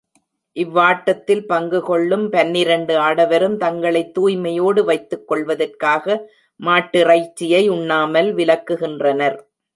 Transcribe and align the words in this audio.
இவ்வாட்டத்தில் 0.57 1.45
பங்கு 1.45 1.81
கொள்ளும் 1.81 2.29
பன்னிரண்டு 2.29 2.93
ஆடவரும் 2.99 3.57
தங்களைத் 3.57 4.13
தூய்மையோடு 4.17 4.83
வைத்துக் 4.83 5.27
கொள்வதற்காக, 5.27 6.17
மாட்டிறைச்சியை 6.59 7.69
உண்ணாமல் 7.69 8.35
விலக்குகின்றனர். 8.35 9.39